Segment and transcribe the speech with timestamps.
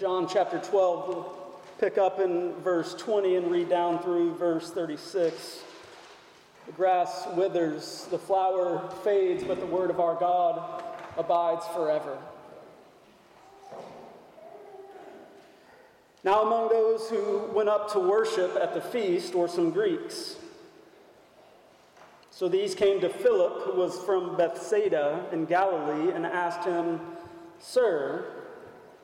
[0.00, 1.36] John chapter 12, we'll
[1.78, 5.62] pick up in verse 20 and read down through verse 36.
[6.64, 10.82] The grass withers, the flower fades, but the word of our God
[11.18, 12.16] abides forever.
[16.24, 20.36] Now, among those who went up to worship at the feast were some Greeks.
[22.30, 27.00] So these came to Philip, who was from Bethsaida in Galilee, and asked him,
[27.58, 28.39] Sir,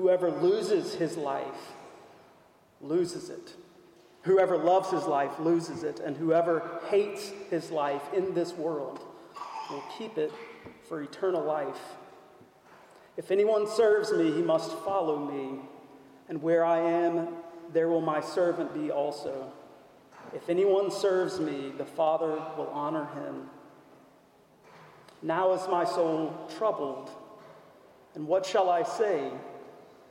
[0.00, 1.74] Whoever loses his life
[2.80, 3.54] loses it.
[4.22, 9.00] Whoever loves his life loses it, and whoever hates his life in this world
[9.70, 10.32] will keep it
[10.88, 11.98] for eternal life.
[13.18, 15.60] If anyone serves me, he must follow me,
[16.30, 17.28] and where I am,
[17.74, 19.52] there will my servant be also.
[20.34, 23.50] If anyone serves me, the Father will honor him.
[25.20, 27.10] Now is my soul troubled,
[28.14, 29.30] and what shall I say?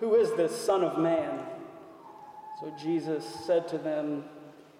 [0.00, 1.40] Who is this Son of Man?
[2.60, 4.24] So Jesus said to them,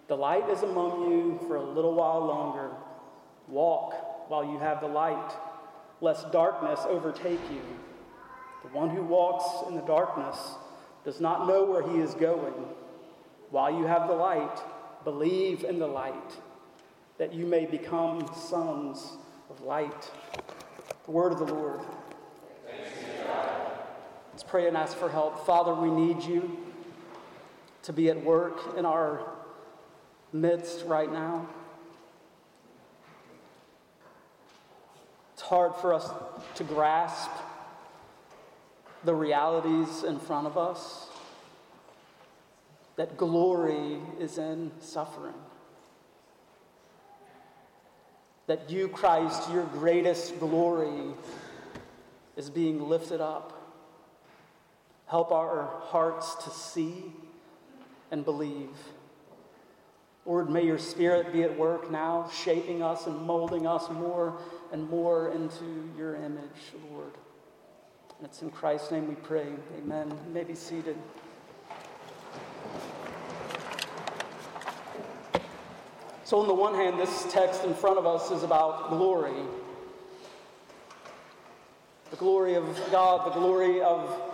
[0.09, 2.71] The light is among you for a little while longer.
[3.49, 3.95] Walk
[4.29, 5.33] while you have the light,
[6.01, 7.63] lest darkness overtake you.
[8.63, 10.37] The one who walks in the darkness
[11.05, 12.55] does not know where he is going.
[13.51, 14.63] While you have the light,
[15.05, 16.33] believe in the light,
[17.19, 19.17] that you may become sons
[19.51, 20.11] of light.
[21.05, 21.81] The word of the Lord.
[24.35, 25.47] Let's pray and ask for help.
[25.47, 26.59] Father, we need you
[27.85, 29.25] to be at work in our
[30.33, 31.49] midst right now.
[35.35, 36.11] It's hard for us
[36.57, 37.31] to grasp
[39.05, 41.07] the realities in front of us
[42.97, 45.37] that glory is in suffering.
[48.49, 51.15] That you, Christ, your greatest glory
[52.37, 53.54] is being lifted up.
[55.07, 57.13] Help our hearts to see
[58.11, 58.71] and believe.
[60.27, 64.39] Lord, may your spirit be at work now, shaping us and molding us more
[64.73, 67.13] and more into your image, Lord.
[68.19, 69.49] And it's in Christ's name we pray.
[69.79, 70.11] Amen.
[70.27, 70.97] You may be seated.
[76.25, 79.43] So, on the one hand, this text in front of us is about glory
[82.15, 84.34] the glory of God, the glory of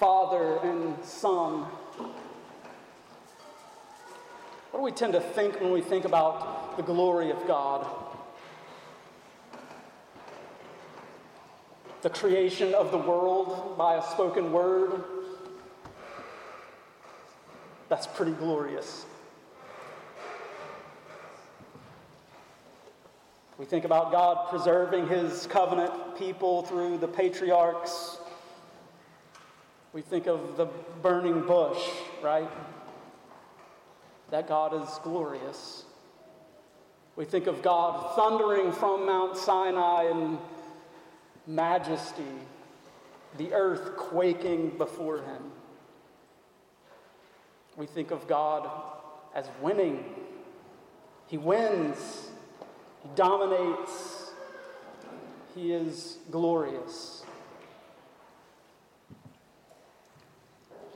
[0.00, 1.66] Father and Son.
[4.70, 7.86] What do we tend to think when we think about the glory of God?
[12.00, 15.04] The creation of the world by a spoken word?
[17.90, 19.04] That's pretty glorious.
[23.58, 28.16] We think about God preserving his covenant people through the patriarchs.
[29.92, 30.66] We think of the
[31.02, 31.82] burning bush,
[32.22, 32.48] right?
[34.30, 35.84] that God is glorious.
[37.16, 40.38] We think of God thundering from Mount Sinai in
[41.46, 42.22] majesty,
[43.36, 45.52] the earth quaking before him.
[47.76, 48.70] We think of God
[49.34, 50.04] as winning.
[51.26, 52.30] He wins,
[53.02, 54.32] He dominates,
[55.54, 57.19] He is glorious.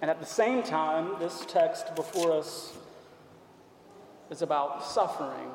[0.04, 2.74] And at the same time, this text before us
[4.28, 5.48] is about suffering.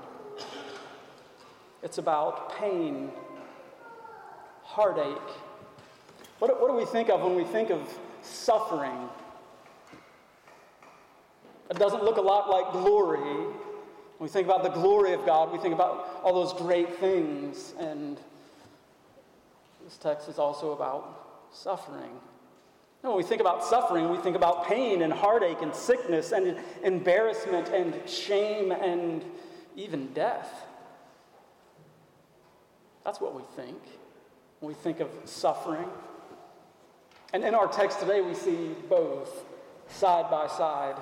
[1.84, 3.12] It's about pain,
[4.64, 5.30] heartache.
[6.40, 9.08] What, what do we think of when we think of suffering?
[11.70, 13.20] It doesn't look a lot like glory.
[13.20, 13.52] When
[14.20, 17.76] we think about the glory of God, we think about all those great things.
[17.78, 18.20] And
[19.86, 22.20] this text is also about suffering.
[23.02, 27.70] When we think about suffering, we think about pain and heartache and sickness and embarrassment
[27.70, 29.24] and shame and
[29.76, 30.66] even death.
[33.06, 33.82] That's what we think
[34.60, 35.88] when we think of suffering.
[37.32, 39.46] And in our text today, we see both
[39.88, 40.96] side by side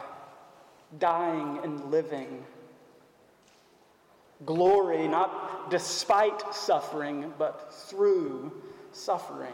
[1.00, 2.46] dying and living.
[4.46, 8.52] Glory, not despite suffering, but through
[8.92, 9.54] suffering.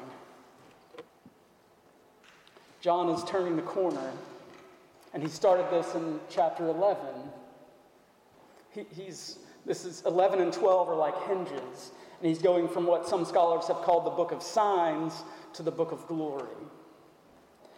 [2.84, 4.12] John is turning the corner,
[5.14, 6.98] and he started this in chapter 11.
[8.72, 13.08] He, he's, this is 11 and 12 are like hinges, and he's going from what
[13.08, 16.58] some scholars have called the book of signs to the book of glory.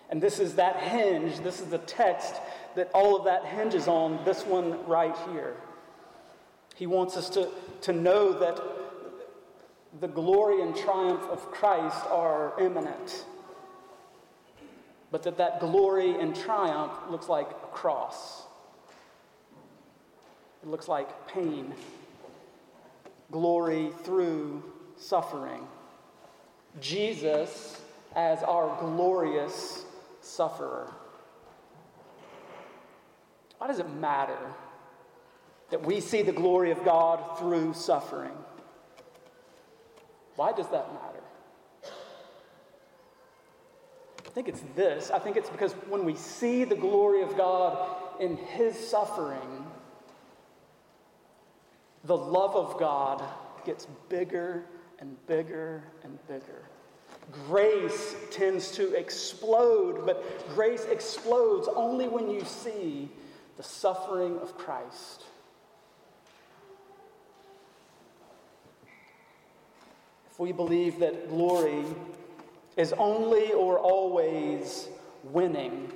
[0.10, 2.34] And this is that hinge, this is the text
[2.76, 5.56] that all of that hinges on, this one right here.
[6.74, 7.50] He wants us to,
[7.82, 8.60] to know that
[10.00, 13.24] the glory and triumph of Christ are imminent,
[15.12, 18.44] but that that glory and triumph looks like a cross.
[20.64, 21.74] It looks like pain,
[23.32, 24.64] glory through
[24.98, 25.68] suffering.
[26.82, 27.82] Jesus
[28.16, 29.86] as our glorious
[30.22, 30.92] sufferer.
[33.58, 34.38] Why does it matter
[35.70, 38.32] that we see the glory of God through suffering?
[40.36, 41.24] Why does that matter?
[44.25, 45.12] I think it's this.
[45.12, 47.90] I think it's because when we see the glory of God
[48.20, 49.66] in his suffering,
[52.04, 53.24] the love of God
[53.64, 54.66] gets bigger
[55.00, 56.66] and bigger and bigger.
[57.48, 63.10] Grace tends to explode, but grace explodes only when you see
[63.56, 65.24] the suffering of Christ.
[70.30, 71.86] If we believe that glory
[72.78, 74.90] is only or always
[75.24, 75.92] winning,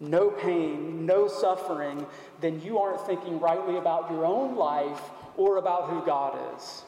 [0.00, 2.06] no pain, no suffering,
[2.40, 5.00] then you aren't thinking rightly about your own life
[5.36, 6.82] or about who God is.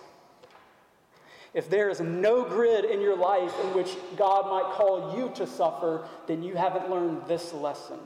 [1.54, 5.46] If there is no grid in your life in which God might call you to
[5.46, 7.98] suffer, then you haven't learned this lesson.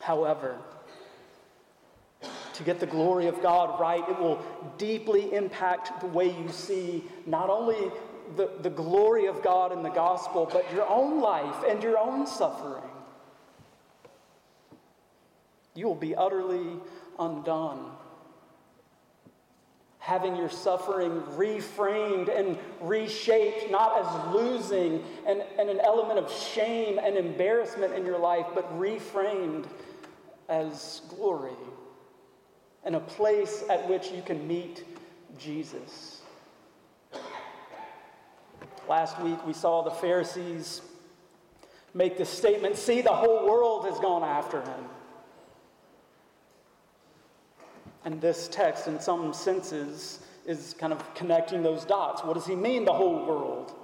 [0.00, 0.58] However,
[2.60, 4.38] to get the glory of God right, it will
[4.76, 7.90] deeply impact the way you see not only
[8.36, 12.26] the, the glory of God in the gospel, but your own life and your own
[12.26, 12.84] suffering.
[15.74, 16.76] You will be utterly
[17.18, 17.92] undone.
[20.00, 26.98] Having your suffering reframed and reshaped, not as losing and, and an element of shame
[26.98, 29.64] and embarrassment in your life, but reframed
[30.50, 31.52] as glory
[32.84, 34.84] and a place at which you can meet
[35.38, 36.22] Jesus.
[38.88, 40.82] Last week we saw the Pharisees
[41.94, 44.84] make this statement see, the whole world has gone after him.
[48.04, 52.24] And this text, in some senses, is kind of connecting those dots.
[52.24, 53.74] What does he mean, the whole world?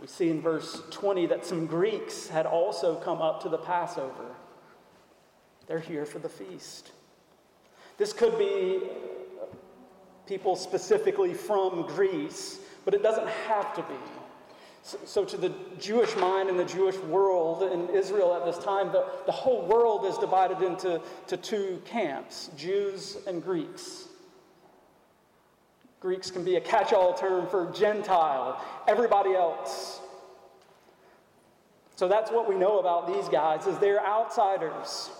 [0.00, 4.34] We see in verse 20 that some Greeks had also come up to the Passover.
[5.66, 6.92] They're here for the feast.
[8.00, 8.80] This could be
[10.26, 14.96] people specifically from Greece, but it doesn't have to be.
[15.04, 19.04] So, to the Jewish mind and the Jewish world in Israel at this time, the,
[19.26, 24.08] the whole world is divided into to two camps Jews and Greeks.
[26.00, 30.00] Greeks can be a catch all term for Gentile, everybody else.
[31.96, 35.10] So that's what we know about these guys is they're outsiders.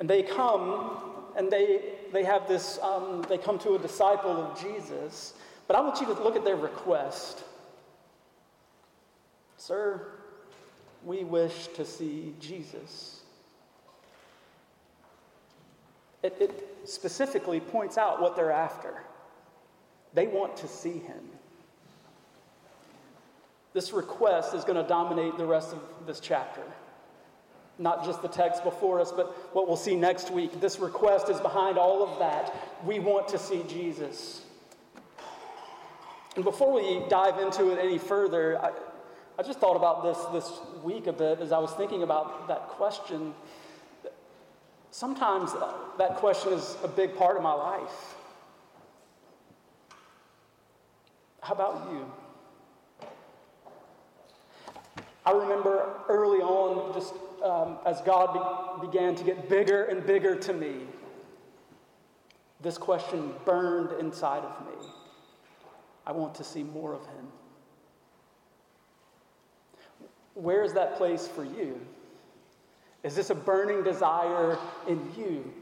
[0.00, 0.96] And they come
[1.36, 5.34] and they, they have this, um, they come to a disciple of Jesus.
[5.68, 7.44] But I want you to look at their request.
[9.58, 10.00] Sir,
[11.04, 13.20] we wish to see Jesus.
[16.22, 19.02] It, it specifically points out what they're after.
[20.14, 21.20] They want to see him.
[23.74, 26.62] This request is going to dominate the rest of this chapter
[27.80, 30.60] not just the text before us, but what we'll see next week.
[30.60, 32.54] This request is behind all of that.
[32.84, 34.42] We want to see Jesus.
[36.36, 38.70] And before we dive into it any further, I,
[39.38, 42.68] I just thought about this this week a bit as I was thinking about that
[42.68, 43.34] question.
[44.90, 45.52] Sometimes
[45.98, 48.14] that question is a big part of my life.
[51.40, 53.08] How about you?
[55.24, 60.36] I remember early on, just um, as God be- began to get bigger and bigger
[60.36, 60.86] to me,
[62.60, 64.86] this question burned inside of me.
[66.06, 67.28] I want to see more of Him.
[70.34, 71.80] Where is that place for you?
[73.02, 75.52] Is this a burning desire in you?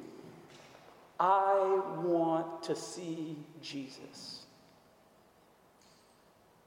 [1.20, 4.42] I want to see Jesus.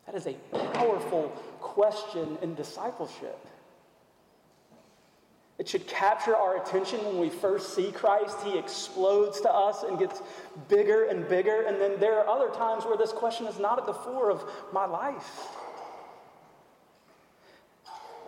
[0.06, 0.34] That is a
[0.74, 3.38] powerful question in discipleship.
[5.62, 8.36] It should capture our attention when we first see Christ.
[8.44, 10.24] He explodes to us and gets
[10.68, 11.65] bigger and bigger.
[11.68, 14.44] And then there are other times where this question is not at the fore of
[14.74, 15.50] my life.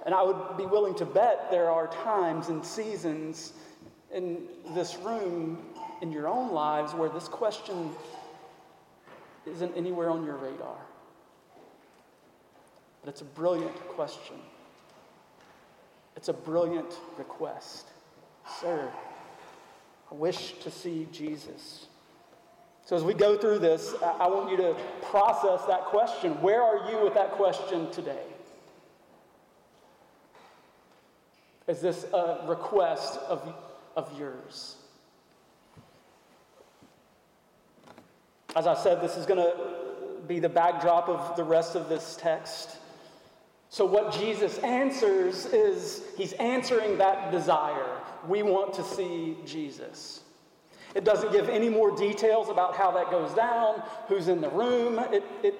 [0.05, 3.53] And I would be willing to bet there are times and seasons
[4.13, 4.43] in
[4.75, 5.57] this room,
[6.03, 7.89] in your own lives, where this question
[9.47, 10.77] isn't anywhere on your radar.
[13.01, 14.35] But it's a brilliant question.
[16.23, 16.87] It's a brilliant
[17.17, 17.85] request.
[18.61, 18.89] Sir,
[20.09, 21.87] I wish to see Jesus.
[22.85, 26.41] So, as we go through this, I want you to process that question.
[26.41, 28.23] Where are you with that question today?
[31.67, 33.53] Is this a request of,
[33.97, 34.77] of yours?
[38.55, 39.57] As I said, this is going to
[40.25, 42.77] be the backdrop of the rest of this text.
[43.73, 48.01] So, what Jesus answers is he's answering that desire.
[48.27, 50.21] We want to see Jesus.
[50.93, 54.99] It doesn't give any more details about how that goes down, who's in the room.
[55.11, 55.55] It, it,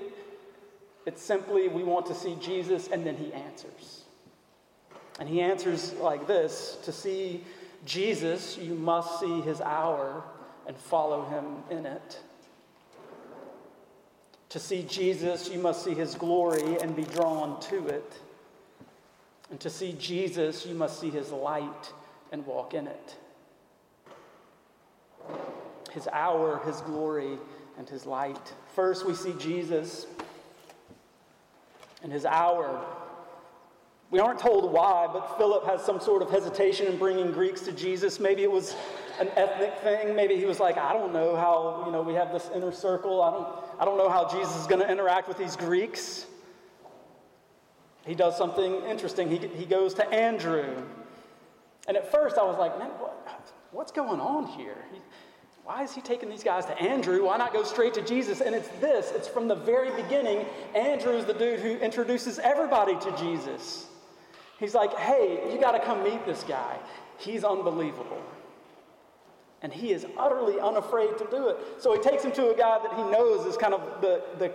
[1.08, 4.04] it's simply, we want to see Jesus, and then he answers.
[5.20, 7.44] And he answers like this To see
[7.84, 10.24] Jesus, you must see his hour
[10.68, 12.20] and follow him in it.
[14.54, 18.14] To see Jesus, you must see his glory and be drawn to it.
[19.50, 21.92] And to see Jesus, you must see his light
[22.32, 23.16] and walk in it.
[25.92, 27.40] His hour, his glory,
[27.80, 28.54] and his light.
[28.76, 30.06] First, we see Jesus
[32.04, 32.86] and his hour.
[34.12, 37.72] We aren't told why, but Philip has some sort of hesitation in bringing Greeks to
[37.72, 38.20] Jesus.
[38.20, 38.76] Maybe it was
[39.20, 40.16] an ethnic thing.
[40.16, 43.22] Maybe he was like, I don't know how, you know, we have this inner circle.
[43.22, 46.26] I don't, I don't know how Jesus is going to interact with these Greeks.
[48.06, 49.30] He does something interesting.
[49.30, 50.76] He, he goes to Andrew.
[51.88, 54.78] And at first I was like, man, what, what's going on here?
[54.92, 55.00] He,
[55.64, 57.26] why is he taking these guys to Andrew?
[57.26, 58.42] Why not go straight to Jesus?
[58.42, 60.46] And it's this it's from the very beginning.
[60.76, 63.88] Andrew is the dude who introduces everybody to Jesus.
[64.60, 66.78] He's like, hey, you got to come meet this guy.
[67.18, 68.22] He's unbelievable.
[69.64, 71.58] And he is utterly unafraid to do it.
[71.80, 74.52] So he takes him to a guy that he knows is kind of the, the,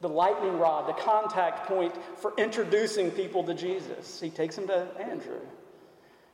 [0.00, 4.20] the lightning rod, the contact point for introducing people to Jesus.
[4.20, 5.40] He takes him to Andrew.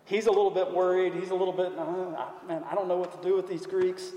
[0.07, 1.15] He's a little bit worried.
[1.15, 4.13] He's a little bit, uh, man, I don't know what to do with these Greeks.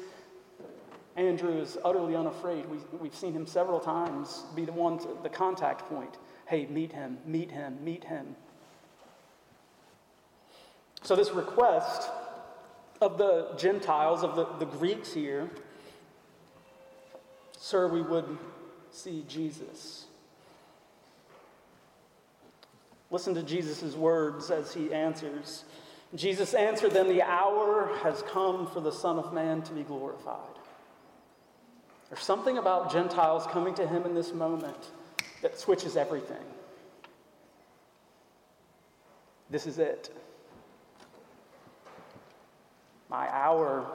[1.15, 2.65] Andrew is utterly unafraid.
[2.69, 6.17] We, we've seen him several times be the one, to, the contact point.
[6.45, 8.35] Hey, meet him, meet him, meet him.
[11.01, 12.09] So, this request
[13.01, 15.49] of the Gentiles, of the, the Greeks here,
[17.57, 18.37] sir, we would
[18.91, 20.05] see Jesus.
[23.11, 25.63] Listen to Jesus' words as he answers.
[26.15, 30.37] Jesus answered them, The hour has come for the Son of Man to be glorified.
[32.09, 34.91] There's something about Gentiles coming to him in this moment
[35.41, 36.37] that switches everything.
[39.49, 40.11] This is it.
[43.09, 43.91] My hour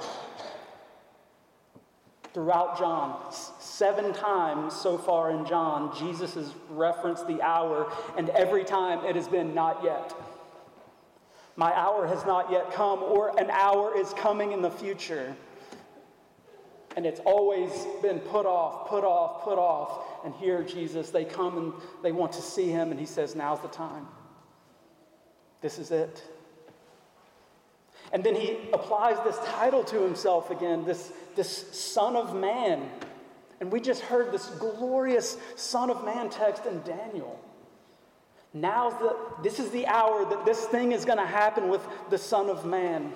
[2.35, 3.33] throughout John.
[3.61, 9.15] Seven times so far in John, Jesus has referenced the hour, and every time it
[9.15, 10.13] has been not yet.
[11.57, 15.37] My hour has not yet come, or an hour is coming in the future.
[16.97, 17.71] And it's always
[18.03, 20.25] been put off, put off, put off.
[20.25, 23.61] And here, Jesus, they come and they want to see him, and he says, Now's
[23.61, 24.09] the time.
[25.61, 26.23] This is it.
[28.15, 32.89] And then he applies this title to himself again, this, this Son of Man.
[33.61, 37.41] And we just heard this glorious Son of Man text in Daniel.
[38.53, 42.17] Now's the, this is the hour that this thing is going to happen with the
[42.17, 43.13] Son of Man.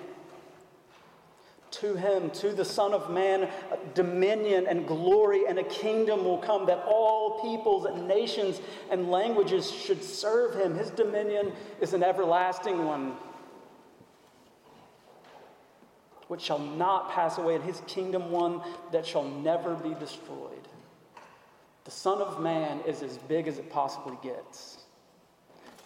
[1.71, 6.39] To him, to the Son of Man, uh, dominion and glory and a kingdom will
[6.39, 10.75] come that all peoples and nations and languages should serve him.
[10.75, 13.15] His dominion is an everlasting one,
[16.29, 18.61] which shall not pass away, and his kingdom one
[18.93, 20.69] that shall never be destroyed.
[21.85, 24.79] The Son of Man is as big as it possibly gets.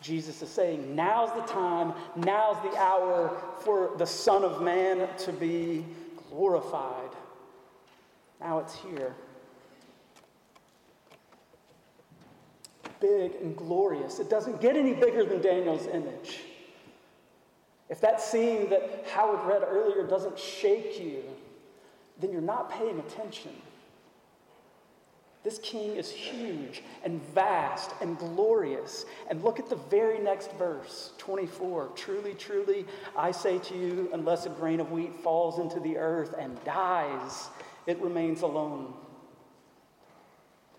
[0.02, 5.32] Jesus is saying, now's the time, now's the hour for the Son of Man to
[5.32, 5.84] be
[6.28, 7.10] glorified.
[8.40, 9.14] Now it's here.
[12.98, 14.18] Big and glorious.
[14.18, 16.40] It doesn't get any bigger than Daniel's image.
[17.92, 21.22] If that scene that Howard read earlier doesn't shake you,
[22.18, 23.52] then you're not paying attention.
[25.44, 29.04] This king is huge and vast and glorious.
[29.28, 31.90] And look at the very next verse, 24.
[31.94, 36.34] Truly, truly, I say to you, unless a grain of wheat falls into the earth
[36.38, 37.50] and dies,
[37.86, 38.94] it remains alone.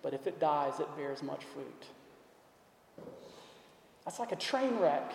[0.01, 1.86] But if it dies, it bears much fruit.
[4.03, 5.13] That's like a train wreck.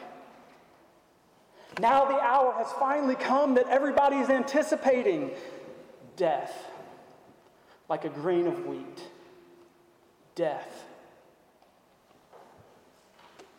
[1.81, 5.31] Now the hour has finally come that everybody is anticipating
[6.17, 6.53] death,
[7.89, 9.03] like a grain of wheat
[10.39, 10.85] death.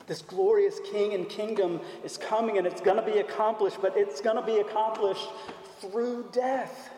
[0.07, 4.21] This glorious king and kingdom is coming and it's going to be accomplished, but it's
[4.21, 5.27] going to be accomplished
[5.81, 6.89] through death.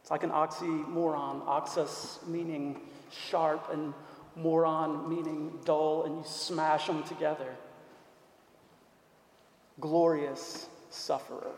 [0.00, 2.80] It's like an oxymoron, oxus meaning
[3.12, 3.92] sharp and
[4.36, 7.54] moron meaning dull, and you smash them together.
[9.80, 11.52] Glorious sufferer.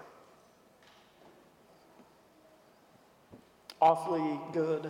[3.82, 4.88] awfully good,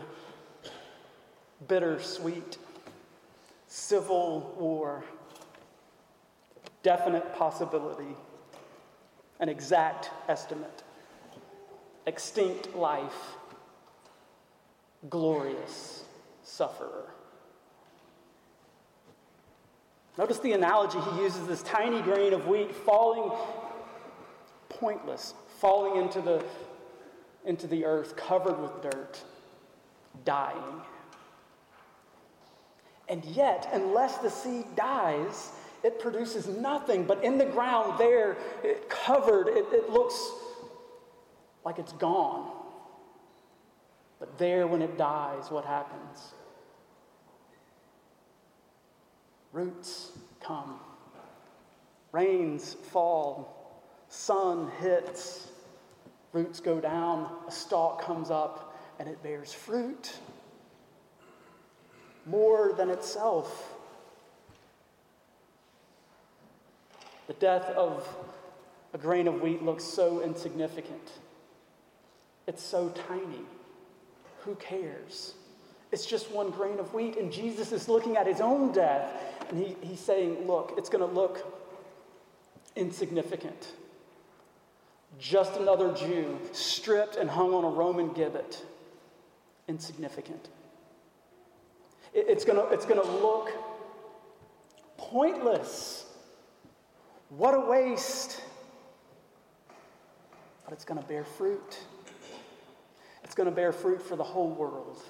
[1.66, 2.58] bittersweet,
[3.66, 5.02] civil war,
[6.82, 8.14] definite possibility,
[9.40, 10.82] an exact estimate,
[12.06, 13.36] extinct life,
[15.08, 16.04] glorious
[16.44, 17.11] sufferer.
[20.18, 23.30] Notice the analogy he uses this tiny grain of wheat falling
[24.68, 26.44] pointless, falling into the
[27.44, 29.20] into the earth covered with dirt,
[30.24, 30.80] dying.
[33.08, 35.50] And yet, unless the seed dies,
[35.82, 37.04] it produces nothing.
[37.04, 40.14] But in the ground, there, it covered, it, it looks
[41.64, 42.52] like it's gone.
[44.20, 46.34] But there, when it dies, what happens?
[49.52, 50.80] Roots come,
[52.12, 55.48] rains fall, sun hits,
[56.32, 60.16] Roots go down, a stalk comes up, and it bears fruit
[62.24, 63.74] more than itself.
[67.26, 68.08] The death of
[68.94, 71.10] a grain of wheat looks so insignificant.
[72.46, 73.44] It's so tiny.
[74.40, 75.34] Who cares?
[75.92, 79.12] It's just one grain of wheat, and Jesus is looking at his own death,
[79.50, 81.46] and he, he's saying, Look, it's going to look
[82.74, 83.72] insignificant.
[85.18, 88.64] Just another Jew, stripped and hung on a Roman gibbet.
[89.68, 90.48] Insignificant.
[92.14, 93.50] It's going it's going to look
[94.96, 96.06] pointless.
[97.28, 98.40] What a waste.
[100.64, 101.78] But it's going to bear fruit.
[103.24, 105.02] It's going to bear fruit for the whole world.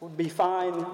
[0.00, 0.86] Would be fine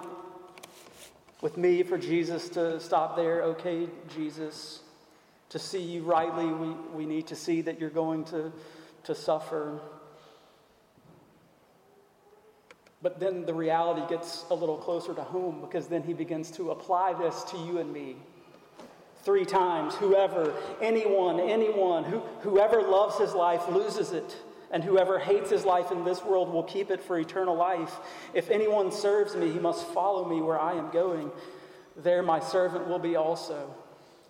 [1.40, 3.42] with me for Jesus to stop there.
[3.42, 4.80] Okay, Jesus,
[5.50, 8.50] to see you rightly, we, we need to see that you're going to,
[9.04, 9.78] to suffer.
[13.02, 16.70] But then the reality gets a little closer to home because then he begins to
[16.70, 18.16] apply this to you and me.
[19.22, 24.36] Three times, whoever, anyone, anyone, who, whoever loves his life loses it
[24.74, 27.94] and whoever hates his life in this world will keep it for eternal life.
[28.34, 31.30] If anyone serves me, he must follow me where I am going.
[31.96, 33.72] There my servant will be also.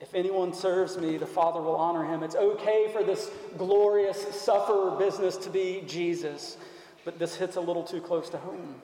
[0.03, 2.23] If anyone serves me, the Father will honor him.
[2.23, 6.59] It's okay for this glorious sufferer business to be Jesus,
[7.07, 8.75] but this hits a little too close to home.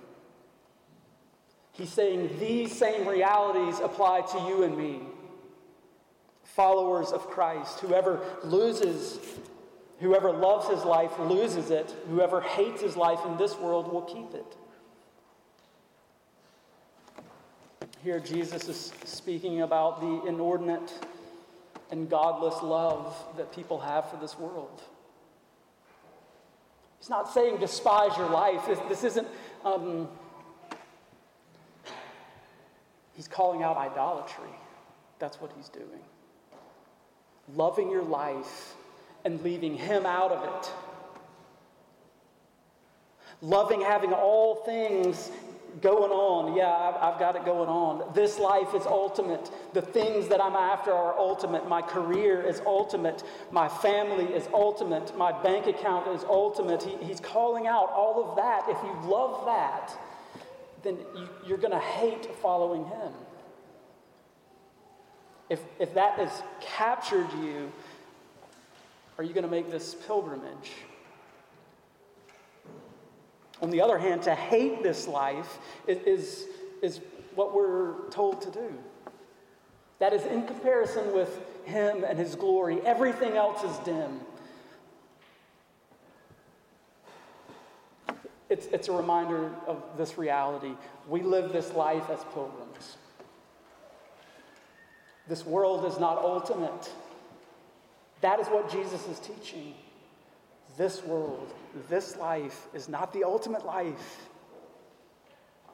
[1.72, 5.00] He's saying these same realities apply to you and me,
[6.42, 7.80] followers of Christ.
[7.80, 9.18] Whoever loses
[10.00, 11.94] Whoever loves his life loses it.
[12.08, 14.56] Whoever hates his life in this world will keep it.
[18.02, 20.90] Here, Jesus is speaking about the inordinate
[21.90, 24.82] and godless love that people have for this world.
[26.98, 28.66] He's not saying despise your life.
[28.66, 29.28] This, this isn't.
[29.64, 30.08] Um,
[33.20, 34.48] He's calling out idolatry.
[35.18, 36.00] That's what he's doing.
[37.54, 38.74] Loving your life
[39.24, 40.72] and leaving him out of it.
[43.42, 45.30] Loving having all things
[45.80, 46.56] going on.
[46.56, 48.12] Yeah, I've, got it going on.
[48.14, 49.50] This life is ultimate.
[49.72, 51.68] The things that I'm after are ultimate.
[51.68, 53.22] My career is ultimate.
[53.50, 55.16] My family is ultimate.
[55.16, 56.82] My bank account is ultimate.
[56.82, 58.64] He, he's calling out all of that.
[58.68, 59.98] If you love that,
[60.82, 63.12] then you, you're going to hate following him.
[65.48, 67.72] If, if that has captured you,
[69.20, 70.70] are you going to make this pilgrimage?
[73.60, 76.46] On the other hand, to hate this life is, is,
[76.80, 77.00] is
[77.34, 78.72] what we're told to do.
[79.98, 82.80] That is in comparison with Him and His glory.
[82.86, 84.20] Everything else is dim.
[88.48, 90.72] It's, it's a reminder of this reality.
[91.06, 92.96] We live this life as pilgrims.
[95.28, 96.90] This world is not ultimate.
[98.20, 99.74] That is what Jesus is teaching.
[100.76, 101.52] This world,
[101.88, 104.28] this life is not the ultimate life.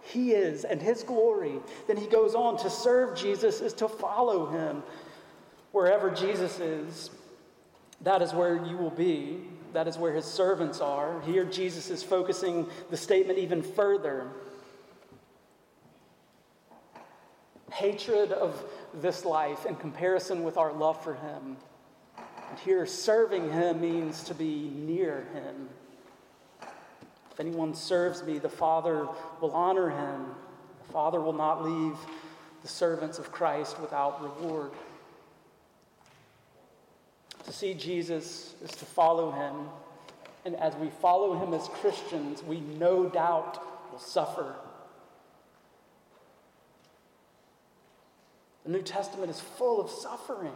[0.02, 1.58] He is, and His glory.
[1.86, 4.82] Then He goes on to serve Jesus is to follow Him.
[5.72, 7.10] Wherever Jesus is,
[8.02, 9.40] that is where you will be.
[9.72, 11.20] That is where His servants are.
[11.22, 14.28] Here, Jesus is focusing the statement even further.
[17.72, 21.56] Hatred of this life in comparison with our love for Him.
[22.50, 25.68] And here, serving Him means to be near Him.
[27.36, 29.06] If anyone serves me, the Father
[29.42, 30.24] will honor him.
[30.86, 31.94] The Father will not leave
[32.62, 34.70] the servants of Christ without reward.
[37.44, 39.68] To see Jesus is to follow him.
[40.46, 44.54] And as we follow him as Christians, we no doubt will suffer.
[48.64, 50.54] The New Testament is full of suffering.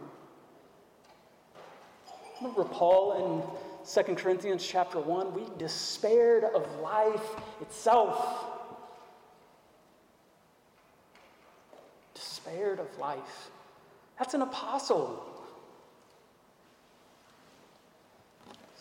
[2.41, 3.45] Remember Paul
[3.85, 5.35] in 2 Corinthians chapter 1?
[5.35, 8.47] We despaired of life itself.
[12.15, 13.51] Despaired of life.
[14.19, 15.23] That's an apostle.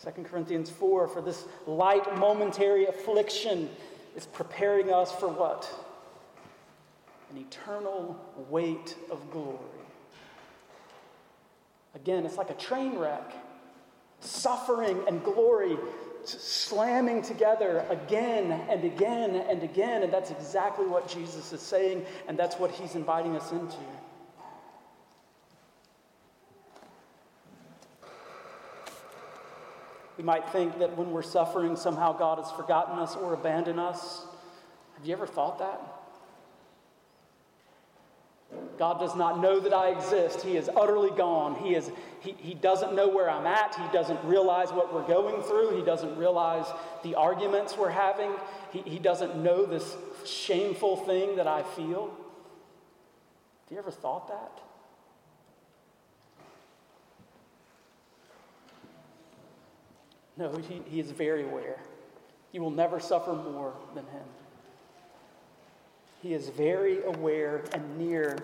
[0.02, 3.68] 2 Corinthians 4 for this light momentary affliction
[4.16, 5.70] is preparing us for what?
[7.30, 8.18] An eternal
[8.48, 9.58] weight of glory.
[11.94, 13.34] Again, it's like a train wreck
[14.20, 15.76] suffering and glory
[16.24, 20.02] slamming together again and again and again.
[20.02, 23.76] And that's exactly what Jesus is saying, and that's what he's inviting us into.
[30.16, 34.26] We might think that when we're suffering, somehow God has forgotten us or abandoned us.
[34.98, 35.99] Have you ever thought that?
[38.78, 40.42] God does not know that I exist.
[40.42, 41.54] He is utterly gone.
[41.56, 43.74] He, is, he, he doesn't know where I'm at.
[43.74, 45.76] He doesn't realize what we're going through.
[45.76, 46.66] He doesn't realize
[47.02, 48.32] the arguments we're having.
[48.72, 52.06] He, he doesn't know this shameful thing that I feel.
[53.64, 54.60] Have you ever thought that?
[60.36, 61.78] No, he, he is very aware.
[62.50, 64.24] You will never suffer more than him.
[66.22, 68.38] He is very aware and near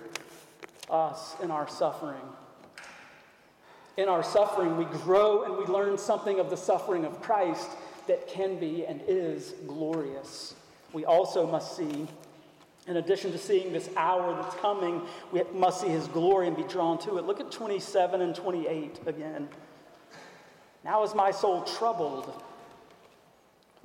[0.88, 2.22] us in our suffering.
[3.96, 7.70] In our suffering, we grow and we learn something of the suffering of Christ
[8.06, 10.54] that can be and is glorious.
[10.92, 12.06] We also must see,
[12.86, 16.62] in addition to seeing this hour that's coming, we must see his glory and be
[16.64, 17.24] drawn to it.
[17.24, 19.48] Look at 27 and 28 again.
[20.84, 22.42] Now is my soul troubled.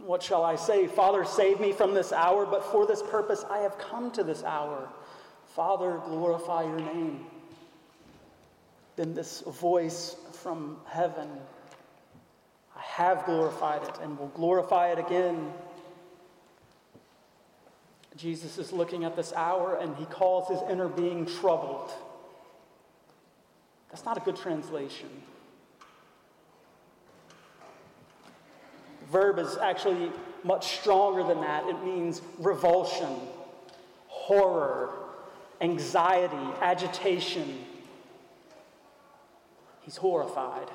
[0.05, 0.87] What shall I say?
[0.87, 4.43] Father, save me from this hour, but for this purpose I have come to this
[4.43, 4.89] hour.
[5.55, 7.25] Father, glorify your name.
[8.95, 11.29] Then this voice from heaven,
[12.75, 15.53] I have glorified it and will glorify it again.
[18.17, 21.91] Jesus is looking at this hour and he calls his inner being troubled.
[23.89, 25.09] That's not a good translation.
[29.11, 30.11] Verb is actually
[30.43, 31.65] much stronger than that.
[31.67, 33.15] It means revulsion,
[34.07, 34.89] horror,
[35.59, 37.59] anxiety, agitation.
[39.81, 40.67] He's horrified.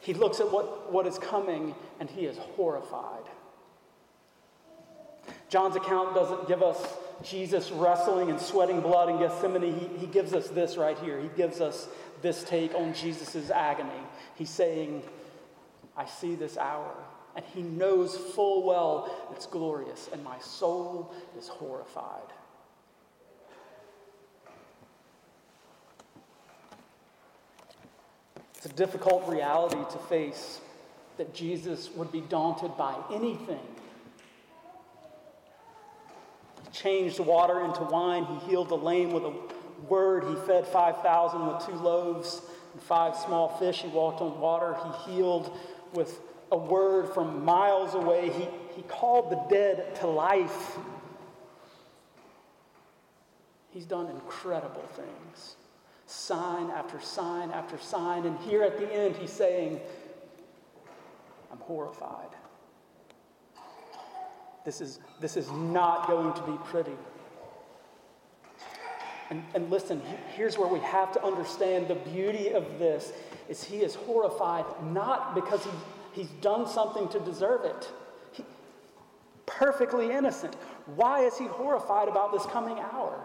[0.00, 3.24] He looks at what, what is coming and he is horrified.
[5.48, 6.78] John's account doesn't give us
[7.22, 9.78] Jesus wrestling and sweating blood in Gethsemane.
[9.78, 11.20] He, he gives us this right here.
[11.20, 11.88] He gives us
[12.22, 13.90] this take on Jesus' agony.
[14.36, 15.02] He's saying,
[16.00, 16.94] I see this hour,
[17.36, 22.22] and he knows full well it's glorious, and my soul is horrified.
[28.54, 30.62] It's a difficult reality to face
[31.18, 33.60] that Jesus would be daunted by anything.
[36.64, 39.34] He changed water into wine, he healed the lame with a
[39.86, 42.40] word, he fed 5,000 with two loaves
[42.72, 45.58] and five small fish, he walked on water, he healed
[45.94, 46.20] with
[46.52, 48.30] a word from miles away.
[48.30, 50.78] He, he called the dead to life.
[53.70, 55.56] He's done incredible things
[56.10, 58.26] sign after sign after sign.
[58.26, 59.80] And here at the end, he's saying,
[61.52, 62.30] I'm horrified.
[64.64, 66.96] This is, this is not going to be pretty.
[69.30, 70.02] And, and listen,
[70.34, 73.12] here's where we have to understand the beauty of this
[73.48, 75.70] is he is horrified not because he,
[76.12, 77.90] he's done something to deserve it.
[78.32, 78.44] He,
[79.46, 80.56] perfectly innocent.
[80.96, 83.24] Why is he horrified about this coming hour?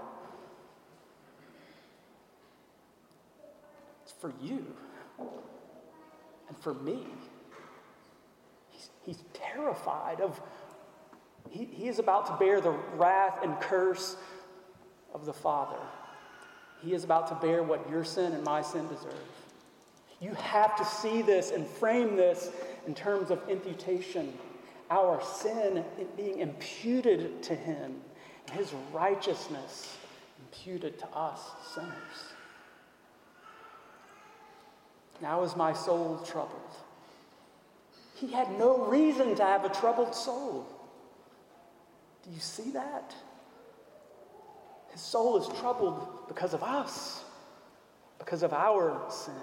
[4.03, 4.63] It's for you
[6.47, 7.07] and for me.
[8.69, 10.39] He's, he's terrified of,
[11.49, 14.17] he, he is about to bear the wrath and curse
[15.15, 15.79] of the Father.
[16.83, 19.13] He is about to bear what your sin and my sin deserve.
[20.19, 22.51] You have to see this and frame this
[22.85, 24.37] in terms of imputation.
[24.91, 25.83] Our sin
[26.17, 27.95] being imputed to him,
[28.47, 29.97] and his righteousness
[30.41, 31.39] imputed to us,
[31.73, 32.33] sinners.
[35.21, 36.59] Now is my soul troubled.
[38.15, 40.67] He had no reason to have a troubled soul.
[42.23, 43.15] Do you see that?
[44.95, 47.21] His soul is troubled because of us,
[48.17, 49.33] because of our sin.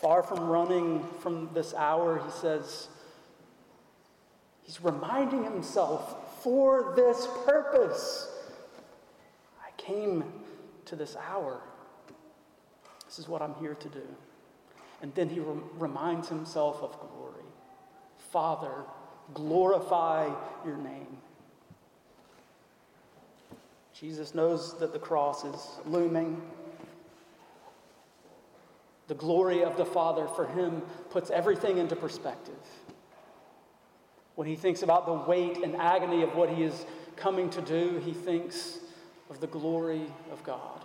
[0.00, 2.88] Far from running from this hour, he says,
[4.62, 8.30] he's reminding himself for this purpose.
[9.60, 10.24] I came
[10.86, 11.60] to this hour.
[13.04, 14.08] This is what I'm here to do.
[15.02, 17.44] And then he re- reminds himself of glory.
[18.32, 18.72] Father,
[19.34, 20.30] glorify
[20.64, 21.17] your name.
[23.98, 26.40] Jesus knows that the cross is looming.
[29.08, 32.54] The glory of the Father for him puts everything into perspective.
[34.36, 38.00] When he thinks about the weight and agony of what he is coming to do,
[38.04, 38.78] he thinks
[39.30, 40.84] of the glory of God.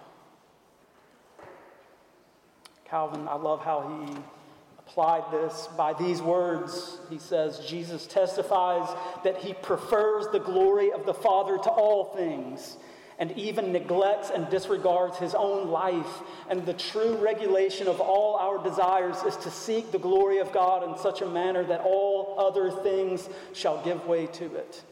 [2.86, 4.18] Calvin, I love how he
[4.80, 6.98] applied this by these words.
[7.12, 8.90] He says, Jesus testifies
[9.24, 12.78] that he prefers the glory of the Father to all things
[13.24, 16.20] and even neglects and disregards his own life.
[16.50, 20.84] And the true regulation of all our desires is to seek the glory of God
[20.84, 24.84] in such a manner that all other things shall give way to it.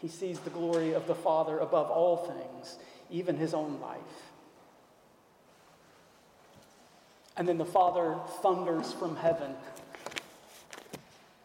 [0.00, 2.78] He sees the glory of the Father above all things
[3.12, 4.00] even his own life.
[7.36, 9.54] And then the Father thunders from heaven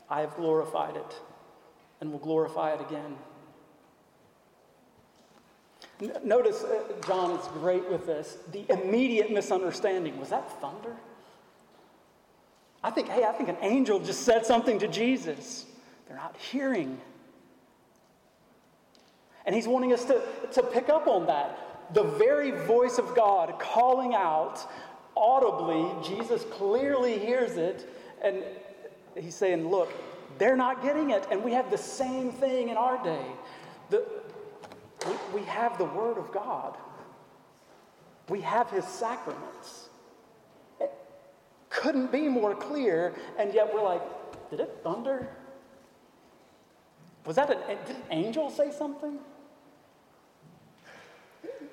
[0.10, 1.22] I have glorified it
[2.02, 3.16] and will glorify it again.
[6.24, 8.38] Notice, uh, John is great with this.
[8.52, 10.96] The immediate misunderstanding was that thunder?
[12.84, 15.66] I think, hey, I think an angel just said something to Jesus.
[16.08, 17.00] They're not hearing.
[19.46, 20.22] And he's wanting us to,
[20.54, 21.94] to pick up on that.
[21.94, 24.60] The very voice of God calling out
[25.16, 27.90] audibly, Jesus clearly hears it,
[28.22, 28.44] and
[29.16, 29.92] he's saying, Look,
[30.38, 31.28] they're not getting it.
[31.32, 33.26] And we have the same thing in our day.
[33.90, 34.04] The,
[35.06, 36.78] we, we have the Word of God,
[38.30, 39.90] we have His sacraments.
[40.80, 40.92] It
[41.70, 44.02] couldn't be more clear, and yet we're like,
[44.50, 45.30] Did it thunder?
[47.26, 49.20] Was that an, did an angel say something?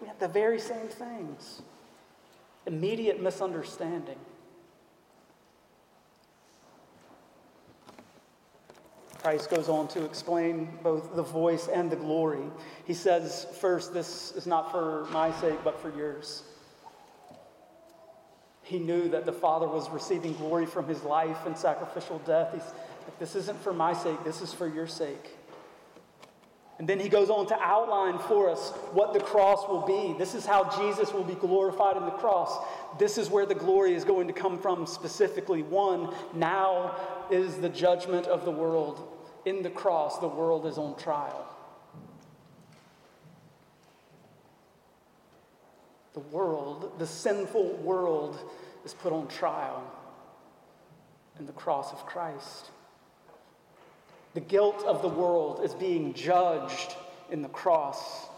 [0.01, 1.63] We have the very same things.
[2.67, 4.19] Immediate misunderstanding.
[9.25, 12.45] Christ goes on to explain both the voice and the glory.
[12.85, 16.43] He says, first, this is not for my sake, but for yours.
[18.65, 22.51] He knew that the Father was receiving glory from his life and sacrificial death.
[22.53, 22.65] He's,
[23.19, 25.31] this isn't for my sake, this is for your sake.
[26.79, 30.19] And then he goes on to outline for us what the cross will be.
[30.19, 32.63] This is how Jesus will be glorified in the cross.
[32.99, 35.63] This is where the glory is going to come from specifically.
[35.63, 36.95] One, now
[37.31, 39.13] is the judgment of the world.
[39.45, 41.47] In the cross, the world is on trial.
[46.15, 48.39] The world, the sinful world,
[48.85, 49.83] is put on trial
[51.39, 52.71] in the cross of Christ.
[54.35, 56.95] The guilt of the world is being judged
[57.31, 58.29] in the cross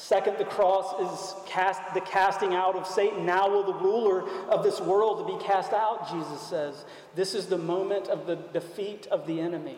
[0.00, 3.26] Second, the cross is cast, the casting out of Satan.
[3.26, 6.86] Now will the ruler of this world be cast out, Jesus says.
[7.14, 9.76] This is the moment of the defeat of the enemy.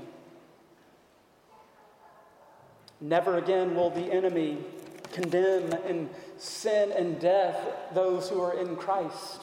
[3.00, 4.58] Never again will the enemy
[5.10, 6.08] condemn in
[6.38, 7.58] sin and death
[7.92, 9.40] those who are in Christ.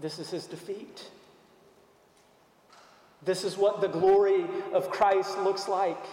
[0.00, 1.10] This is his defeat.
[3.24, 6.04] This is what the glory of Christ looks like.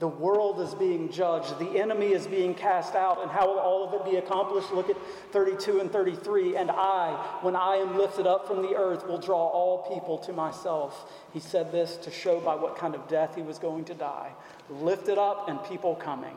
[0.00, 3.86] The world is being judged, the enemy is being cast out, and how will all
[3.86, 4.72] of it be accomplished?
[4.72, 4.96] Look at
[5.30, 6.56] 32 and 33.
[6.56, 10.32] And I, when I am lifted up from the earth, will draw all people to
[10.32, 11.12] myself.
[11.34, 14.32] He said this to show by what kind of death he was going to die.
[14.70, 16.36] Lifted up and people coming.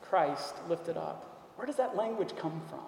[0.00, 1.52] Christ lifted up.
[1.54, 2.80] Where does that language come from?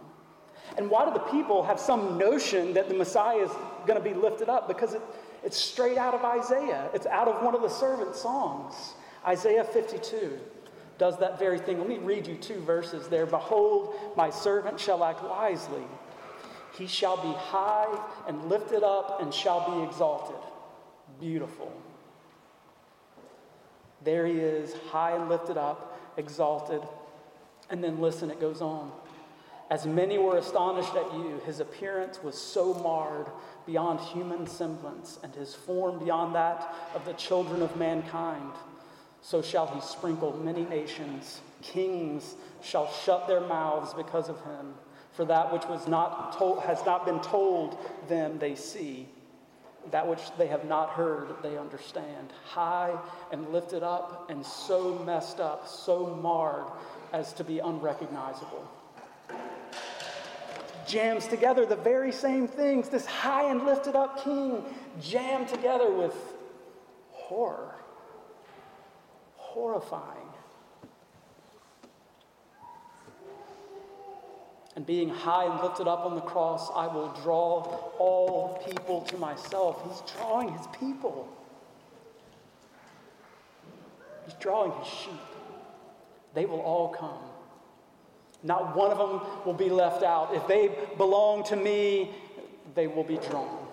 [0.77, 3.51] And why do the people have some notion that the Messiah is
[3.87, 4.67] going to be lifted up?
[4.67, 5.03] Because it,
[5.45, 6.91] it's straight out of Isaiah.
[6.95, 8.95] It's out of one of the servant songs.
[9.27, 10.39] Isaiah 52
[10.99, 11.79] does that very thing.
[11.79, 13.27] Let me read you two verses there.
[13.27, 15.83] Behold, my servant shall act wisely.
[16.77, 20.37] He shall be high and lifted up and shall be exalted.
[21.21, 21.73] Beautiful.
[24.03, 26.83] There he is, high and lifted up, exalted.
[27.71, 28.93] And then listen, it goes on.
[29.71, 33.27] As many were astonished at you, his appearance was so marred
[33.67, 38.53] beyond human semblance, and his form beyond that of the children of mankind
[39.25, 41.41] so shall he sprinkle many nations.
[41.63, 44.75] Kings shall shut their mouths because of him.
[45.13, 49.09] For that which was not told, has not been told them, they see.
[49.91, 52.35] That which they have not heard, they understand.
[52.45, 52.95] High
[53.33, 56.67] and lifted up, and so messed up, so marred
[57.15, 58.71] as to be unrecognizable.
[60.87, 62.91] Jams together the very same things.
[62.91, 64.63] This high and lifted up king
[65.01, 66.15] jammed together with
[67.11, 67.75] horror
[69.55, 70.29] horrifying.
[74.77, 77.63] And being high and lifted up on the cross, I will draw
[77.99, 79.81] all people to myself.
[79.89, 81.29] He's drawing his people.
[84.25, 85.13] He's drawing his sheep.
[86.35, 87.23] They will all come.
[88.43, 90.35] Not one of them will be left out.
[90.35, 92.11] If they belong to me,
[92.75, 93.65] they will be drawn.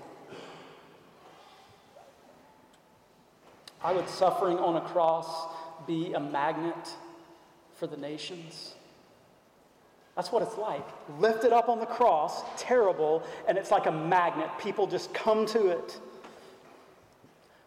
[3.84, 5.50] I would suffering on a cross
[5.88, 6.89] be a magnet
[7.76, 8.76] for the nations?
[10.15, 10.86] That's what it's like.
[11.20, 14.50] Lifted up on the cross, terrible, and it's like a magnet.
[14.60, 16.00] People just come to it.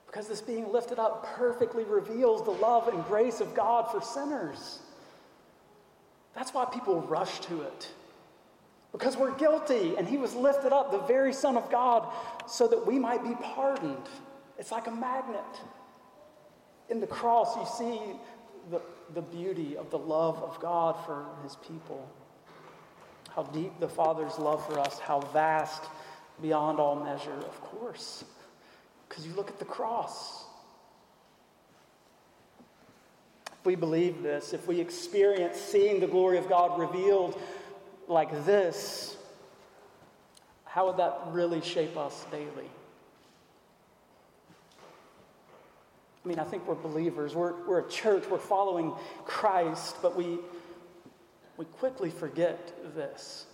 [0.07, 4.79] Because this being lifted up perfectly reveals the love and grace of God for sinners.
[6.35, 7.89] That's why people rush to it.
[8.93, 12.13] Because we're guilty, and He was lifted up, the very Son of God,
[12.47, 14.07] so that we might be pardoned.
[14.57, 15.43] It's like a magnet.
[16.89, 18.01] In the cross, you see
[18.71, 18.81] the,
[19.15, 22.09] the beauty of the love of God for his people.
[23.35, 25.83] How deep the Father's love for us, how vast
[26.41, 28.25] beyond all measure, of course.
[29.09, 30.45] Because you look at the cross.
[33.53, 37.41] If we believe this, if we experience seeing the glory of God revealed
[38.09, 39.17] like this,
[40.65, 42.69] how would that really shape us daily?
[46.25, 47.35] I mean, I think we're believers.
[47.35, 48.25] We're, we're a church.
[48.31, 48.95] We're following
[49.27, 50.39] Christ, but we,
[51.59, 53.45] we quickly forget this.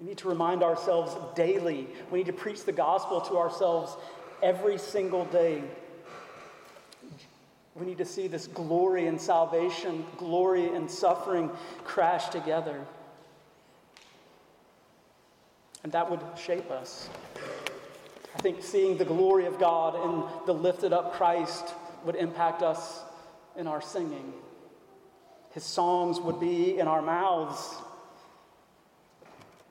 [0.00, 1.86] We need to remind ourselves daily.
[2.10, 3.96] We need to preach the gospel to ourselves
[4.42, 5.62] every single day.
[7.74, 11.50] We need to see this glory and salvation, glory and suffering
[11.84, 12.84] crash together.
[15.82, 17.10] And that would shape us.
[18.34, 23.00] I think seeing the glory of God and the lifted up Christ would impact us
[23.56, 24.32] in our singing.
[25.52, 27.76] His songs would be in our mouths.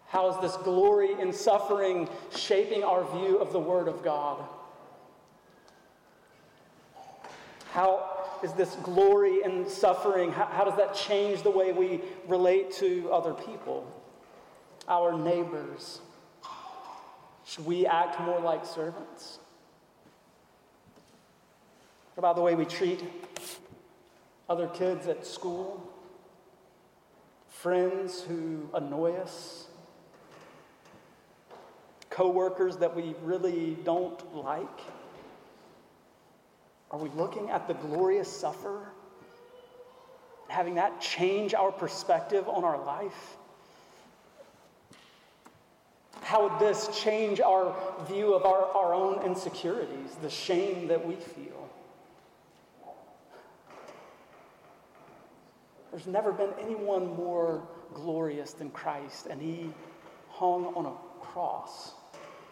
[0.08, 4.44] How is this glory in suffering shaping our view of the Word of God?
[7.72, 12.72] How is this glory in suffering, how, how does that change the way we relate
[12.74, 13.92] to other people,
[14.88, 16.00] our neighbors?
[17.46, 19.40] Should we act more like servants?
[22.14, 23.04] What about the way we treat
[24.50, 25.90] other kids at school?
[27.50, 29.68] Friends who annoy us?
[32.10, 34.80] Coworkers that we really don't like?
[36.92, 38.90] Are we looking at the glorious sufferer?
[40.48, 43.38] Having that change our perspective on our life?
[46.34, 47.76] How would this change our
[48.08, 51.70] view of our, our own insecurities, the shame that we feel?
[55.92, 57.62] There's never been anyone more
[57.94, 59.70] glorious than Christ, and he
[60.30, 61.92] hung on a cross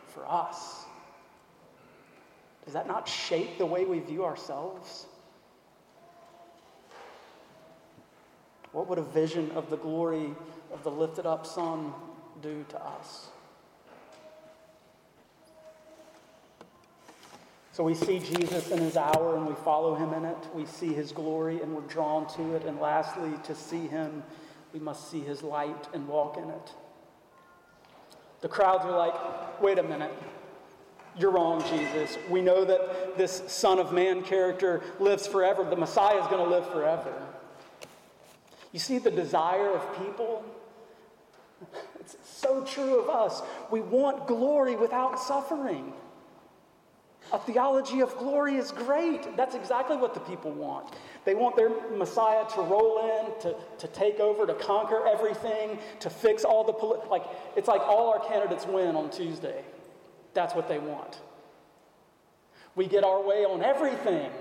[0.09, 0.85] for us.
[2.65, 5.07] Does that not shape the way we view ourselves?
[8.73, 10.35] What would a vision of the glory
[10.71, 11.91] of the lifted up Son
[12.43, 13.29] do to us?
[17.73, 20.37] So we see Jesus in his hour and we follow him in it.
[20.53, 22.65] We see his glory and we're drawn to it.
[22.65, 24.23] And lastly, to see him,
[24.73, 26.71] we must see his light and walk in it.
[28.41, 30.11] The crowds are like, wait a minute.
[31.17, 32.17] You're wrong, Jesus.
[32.29, 35.63] We know that this Son of Man character lives forever.
[35.63, 37.13] The Messiah is going to live forever.
[38.71, 40.43] You see the desire of people?
[41.99, 43.41] It's so true of us.
[43.69, 45.93] We want glory without suffering.
[47.33, 49.37] A theology of glory is great.
[49.37, 50.93] That's exactly what the people want.
[51.23, 56.09] They want their Messiah to roll in, to, to take over, to conquer everything, to
[56.09, 57.23] fix all the, poli- like,
[57.55, 59.63] it's like all our candidates win on Tuesday.
[60.33, 61.21] That's what they want.
[62.75, 64.31] We get our way on everything,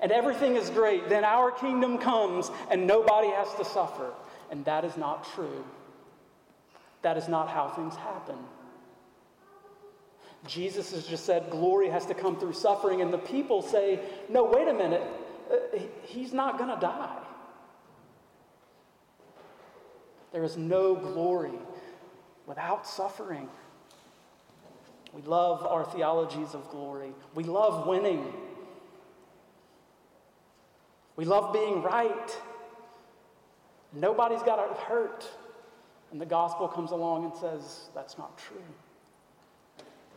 [0.00, 1.08] and everything is great.
[1.08, 4.12] Then our kingdom comes, and nobody has to suffer.
[4.50, 5.64] And that is not true.
[7.02, 8.36] That is not how things happen.
[10.46, 14.44] Jesus has just said glory has to come through suffering, and the people say, no,
[14.44, 15.02] wait a minute,
[15.52, 17.18] uh, he's not going to die.
[20.32, 21.58] There is no glory
[22.46, 23.48] without suffering.
[25.12, 27.12] We love our theologies of glory.
[27.34, 28.32] We love winning.
[31.16, 32.36] We love being right.
[33.92, 35.28] Nobody's got hurt.
[36.10, 38.56] And the gospel comes along and says, that's not true.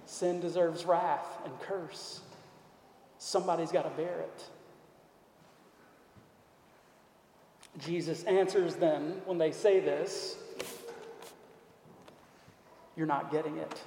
[0.05, 2.21] Sin deserves wrath and curse.
[3.17, 4.43] Somebody's got to bear it.
[7.79, 10.37] Jesus answers them when they say this
[12.95, 13.81] You're not getting it.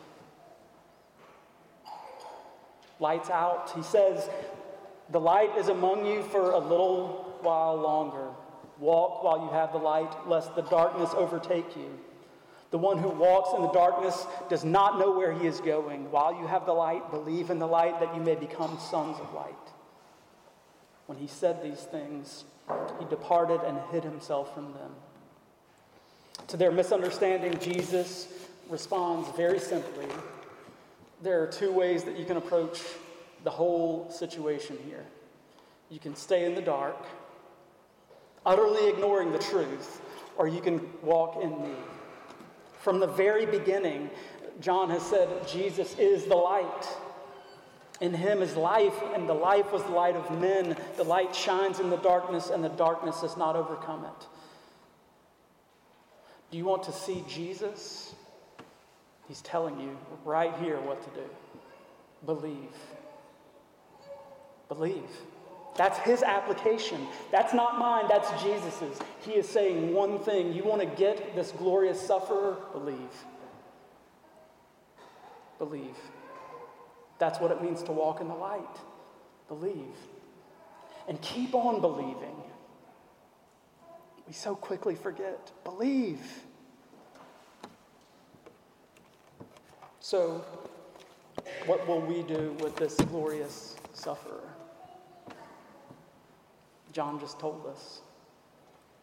[3.01, 3.73] Lights out.
[3.75, 4.29] He says,
[5.11, 8.29] The light is among you for a little while longer.
[8.79, 11.99] Walk while you have the light, lest the darkness overtake you.
[12.71, 16.11] The one who walks in the darkness does not know where he is going.
[16.11, 19.33] While you have the light, believe in the light that you may become sons of
[19.33, 19.55] light.
[21.07, 22.45] When he said these things,
[22.99, 24.91] he departed and hid himself from them.
[26.49, 28.29] To their misunderstanding, Jesus
[28.69, 30.07] responds very simply.
[31.23, 32.83] There are two ways that you can approach
[33.45, 35.05] the whole situation here.
[35.89, 36.97] You can stay in the dark,
[38.45, 40.03] utterly ignoring the truth,
[40.37, 41.75] or you can walk in me.
[42.79, 44.11] From the very beginning,
[44.61, 46.89] John has said Jesus is the light.
[48.01, 50.77] In him is life, and the life was the light of men.
[50.97, 54.27] The light shines in the darkness, and the darkness has not overcome it.
[56.51, 58.15] Do you want to see Jesus?
[59.27, 61.27] He's telling you right here what to do.
[62.25, 62.75] Believe.
[64.69, 65.11] Believe.
[65.79, 67.07] That's his application.
[67.31, 68.99] That's not mine, that's Jesus's.
[69.21, 72.57] He is saying one thing you want to get this glorious sufferer?
[72.73, 72.99] Believe.
[75.59, 75.97] Believe.
[77.21, 78.77] That's what it means to walk in the light.
[79.47, 79.95] Believe.
[81.07, 82.43] And keep on believing.
[84.27, 85.53] We so quickly forget.
[85.63, 86.21] Believe.
[90.01, 90.45] So,
[91.67, 94.58] what will we do with this glorious sufferer?
[96.93, 98.01] John just told us.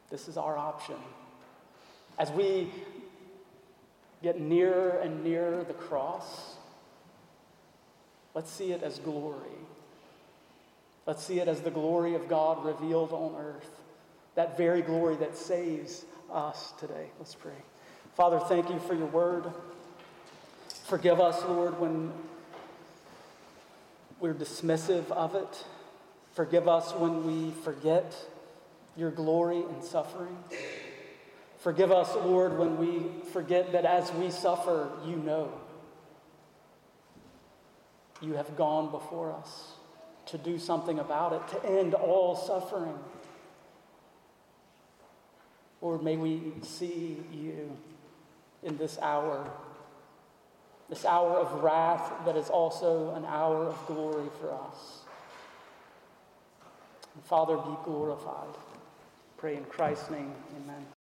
[0.10, 0.96] This is our option.
[2.18, 2.72] As we
[4.22, 6.56] get nearer and nearer the cross,
[8.34, 9.40] let's see it as glory.
[11.06, 13.70] Let's see it as the glory of God revealed on earth,
[14.36, 17.10] that very glory that saves us today.
[17.20, 17.52] Let's pray.
[18.16, 19.46] Father, thank you for your word.
[20.86, 22.12] Forgive us, Lord, when
[24.20, 25.66] we're dismissive of it.
[26.36, 28.14] Forgive us when we forget
[28.98, 30.38] your glory and suffering.
[31.60, 35.50] Forgive us, Lord, when we forget that as we suffer, you know.
[38.22, 39.72] You have gone before us
[40.28, 43.00] to do something about it, to end all suffering.
[45.82, 47.78] Lord, may we see you
[48.62, 49.50] in this hour,
[50.90, 55.05] this hour of wrath that is also an hour of glory for us.
[57.24, 58.56] Father, be glorified.
[59.38, 60.32] Pray in Christ's name.
[60.64, 60.95] Amen.